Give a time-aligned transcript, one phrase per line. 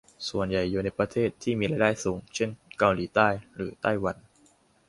[0.29, 4.15] ส่วนใหญ่อยู่ในประเทศที่มีรายได้สูงเช่น เกาหลีใต้ หรือ ไต้หวัน